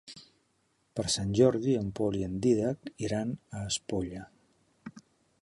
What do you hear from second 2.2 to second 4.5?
i en Dídac iran a Espolla.